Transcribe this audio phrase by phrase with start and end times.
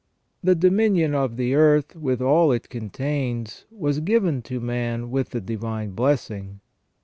[0.43, 5.39] The dominion of the earth with all it contains was given to man with the
[5.39, 6.59] divine blessing.